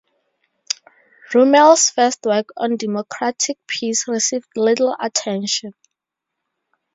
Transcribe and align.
Rummel's 1.31 1.91
first 1.91 2.23
work 2.25 2.49
on 2.57 2.75
democratic 2.75 3.59
peace 3.67 4.07
received 4.07 4.49
little 4.55 4.95
attention. 4.99 5.75